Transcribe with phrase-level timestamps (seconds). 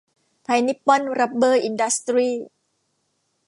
[0.43, 2.33] ไทยนิปปอนรับเบอร์อินดัสตรี้